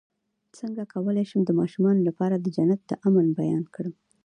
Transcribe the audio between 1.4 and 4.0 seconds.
د ماشومانو لپاره د جنت د امن بیان کړم